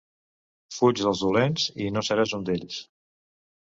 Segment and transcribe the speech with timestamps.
[0.77, 2.81] Fuig dels dolents i no seràs un d'ells.